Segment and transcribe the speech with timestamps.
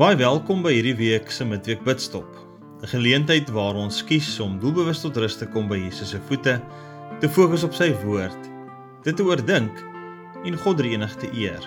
[0.00, 2.28] Baie welkom by hierdie week se midweek bidstop.
[2.80, 6.54] 'n Geleentheid waar ons kies om doelbewus tot rus te kom by Jesus se voete,
[7.20, 8.48] te fokus op sy woord,
[9.04, 9.82] dit te oordink
[10.48, 11.60] en God dreienig te eer.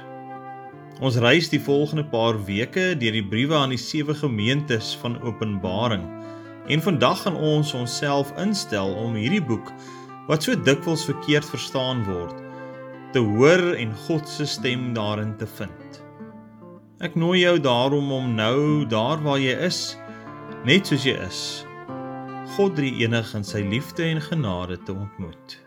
[0.97, 6.09] Ons reis die volgende paar weke deur die briewe aan die sewe gemeentes van Openbaring
[6.73, 9.69] en vandag gaan ons onsself instel om hierdie boek
[10.25, 12.41] wat so dikwels verkeerd verstaan word,
[13.13, 16.01] te hoor en God se stem daarin te vind.
[17.03, 19.79] Ek nooi jou daarom om nou daar waar jy is,
[20.63, 21.39] net soos jy is,
[22.55, 25.59] God drie enig in sy liefde en genade te ontmoet.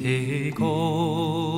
[0.00, 1.55] Take all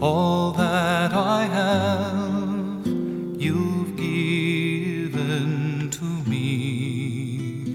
[0.00, 2.86] all that I have,
[3.38, 7.66] you've given to me.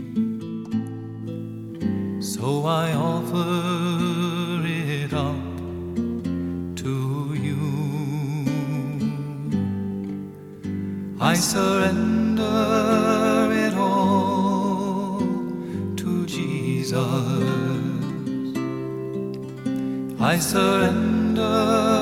[2.20, 5.36] So I offer it up
[6.78, 7.66] to you.
[11.20, 12.42] I surrender
[13.52, 15.20] it all
[15.96, 16.96] to Jesus.
[20.20, 21.95] I surrender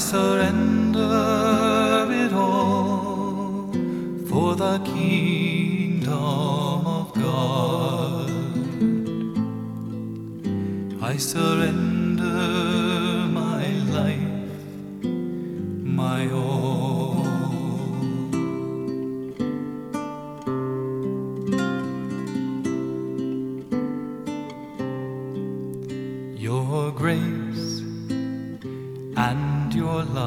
[0.00, 0.98] surrender
[2.10, 3.70] it all
[4.28, 6.10] for the kingdom
[6.86, 8.30] of God.
[11.02, 11.99] I surrender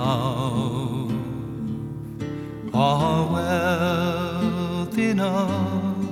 [0.04, 1.12] love
[2.74, 6.06] are wealth enough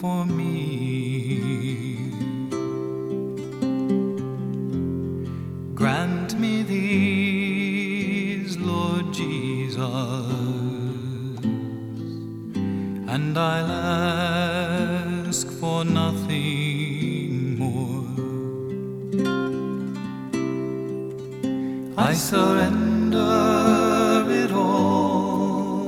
[0.00, 0.50] for me.
[5.74, 9.82] Grant me these, Lord Jesus,
[13.14, 14.41] and I'll
[21.96, 23.18] I surrender
[24.26, 25.86] it all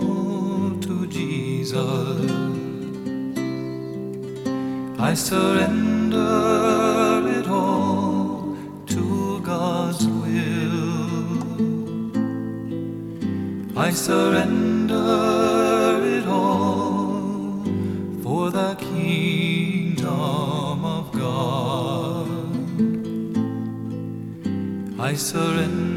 [0.79, 2.31] to Jesus.
[4.99, 6.19] I surrender
[7.27, 8.55] it all
[8.87, 10.85] to God's will.
[13.79, 14.97] I surrender
[16.05, 17.65] it all
[18.23, 20.05] for the kingdom
[20.85, 22.29] of God.
[25.01, 25.94] I surrender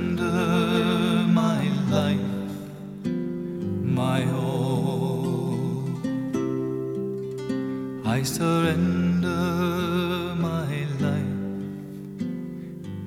[8.28, 10.68] surrender my
[11.00, 11.40] life,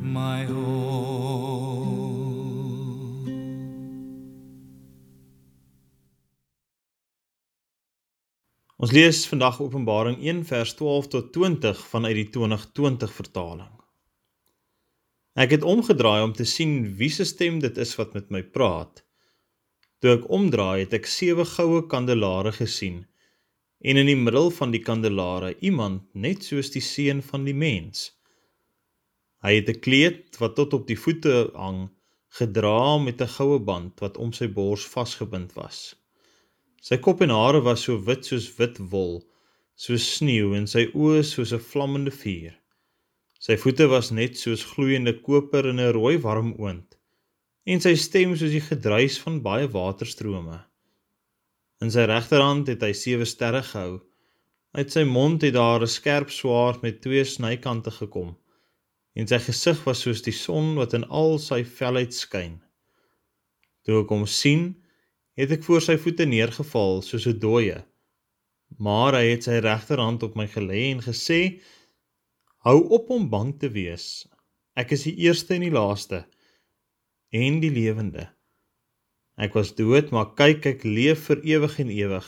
[0.00, 2.00] my all.
[8.80, 13.68] Ons lees vandag Openbaring 1 vers 12 tot 20 vanuit die 2020 vertaling.
[15.36, 19.04] Ek het omgedraai om te sien wie se stem dit is wat met my praat.
[20.00, 23.04] Toe ek omdraai, het ek sewe goue kandelare gesien
[23.80, 28.10] en in die middel van die kandelare iemand net soos die seun van die mens.
[29.44, 31.88] Hy het 'n kleed wat tot op die voete hang,
[32.38, 35.96] gedra met 'n goue band wat om sy bors vasgebind was.
[36.80, 39.24] Sy kop en hare was so wit soos wit wol,
[39.76, 42.54] soos sneeu en sy oë soos 'n vlammende vuur.
[43.38, 46.96] Sy voete was net soos gloeiende koper in 'n rooi warm oond
[47.70, 50.58] en sy stem soos die gedruis van baie waterstrome.
[51.80, 54.00] In sy regterhand het hy sewe sterre gehou.
[54.76, 58.36] Uit sy mond het daar 'n skerp swaard met twee snykante gekom
[59.18, 62.60] en sy gesig was soos die son wat in al sy felheid skyn.
[63.84, 64.64] Toe ek hom sien,
[65.38, 67.80] het ek voor sy voete neergeval soos 'n dooie.
[68.78, 71.60] Maar hy het sy regterhand op my gelê en gesê:
[72.64, 74.28] Hou op om bang te wees.
[74.76, 76.26] Ek is die eerste en die laaste
[77.32, 78.28] en die lewende.
[79.40, 82.26] Ek was dood, maar kyk ek leef vir ewig en ewig.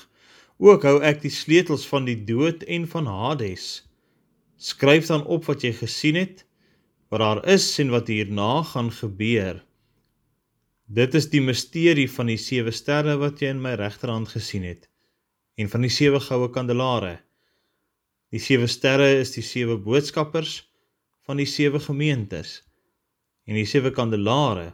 [0.62, 3.82] Ook hou ek die sleutels van die dood en van Hades.
[4.56, 6.47] Skryf dan op wat jy gesien het,
[7.12, 9.61] wat daar is en wat hierna gaan gebeur.
[10.88, 14.88] Dit is die misterie van die sewe sterre wat jy in my regterhand gesien het
[15.61, 17.19] en van die sewe goue kandelare.
[18.32, 20.62] Die sewe sterre is die sewe boodskappers
[21.29, 22.62] van die sewe gemeentes
[23.44, 24.73] en die sewe kandelare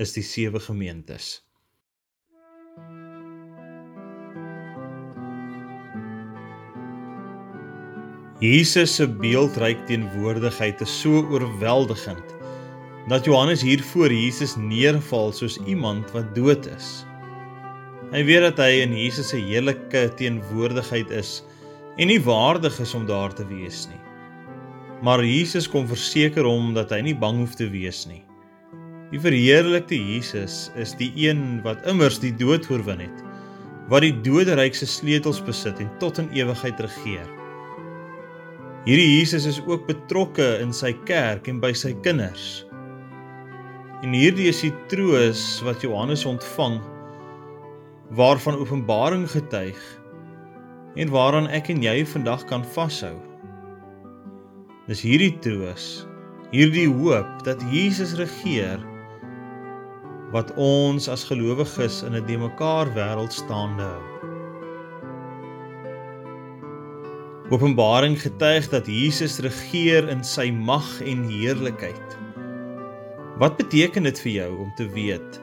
[0.00, 1.40] is die sewe gemeentes.
[8.40, 12.32] Jesus se beeldryk teenwoordigheid is so oorweldigend
[13.12, 17.02] dat Johannes hier voor Jesus neerval soos iemand wat dood is.
[18.14, 21.42] Hy weet dat hy in Jesus se heerlike teenwoordigheid is
[22.00, 24.00] en nie waardig is om daar te wees nie.
[25.04, 28.22] Maar Jesus kom verseker hom dat hy nie bang hoef te wees nie.
[29.10, 33.22] Die verheerlikte Jesus is die een wat immers die dood oorwin het,
[33.90, 37.26] wat die doderyk se sleutels besit en tot in ewigheid regeer.
[38.86, 42.62] Hierdie Jesus is ook betrokke in sy kerk en by sy kinders.
[44.06, 46.78] En hierdie is die troos wat Johannes ontvang
[48.14, 49.80] waarvan Openbaring getuig
[50.94, 53.16] en waaraan ek en jy vandag kan vashou.
[54.86, 56.06] Dis hierdie troos,
[56.54, 58.78] hierdie hoop dat Jesus regeer
[60.30, 64.04] wat ons as gelowiges in 'n de mekaar wêreld staande hou.
[67.50, 72.18] Openbaring getuig dat Jesus regeer in sy mag en heerlikheid.
[73.38, 75.40] Wat beteken dit vir jou om te weet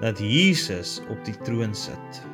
[0.00, 2.31] dat Jesus op die troon sit?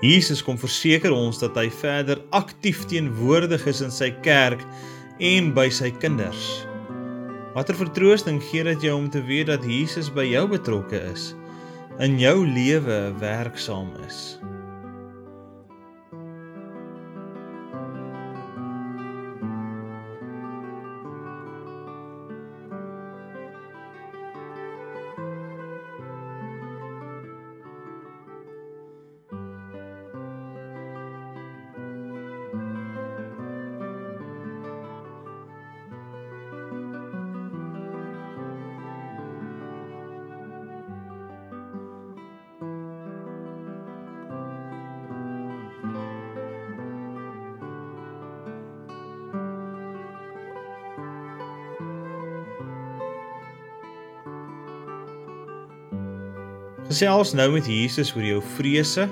[0.00, 4.62] Jesus kom verseker ons dat hy verder aktief teenwoordig is in sy kerk
[5.20, 6.64] en by sy kinders.
[7.52, 11.34] Watter vertroosting gee dit jou om te weet dat Jesus by jou betrokke is,
[12.00, 14.40] in jou lewe werksaam is.
[56.90, 59.04] Gesels nou met Jesus oor jou vrese,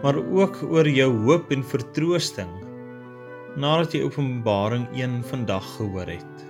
[0.00, 2.48] maar ook oor jou hoop en vertroosting
[3.60, 6.47] nadat jy Openbaring 1 vandag gehoor het.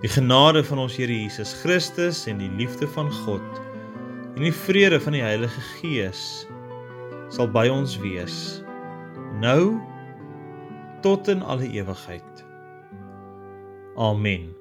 [0.00, 3.60] Die genade van ons Here Jesus Christus en die liefde van God
[4.36, 6.22] en die vrede van die Heilige Gees
[7.34, 8.38] sal by ons wees
[9.44, 9.76] nou
[11.04, 12.44] tot in alle ewigheid.
[14.00, 14.59] Amen.